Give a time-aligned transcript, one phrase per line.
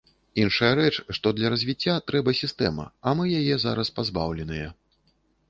[0.43, 4.67] Іншая рэч, што для развіцця трэба сістэма, а мы яе зараз пазбаўленыя.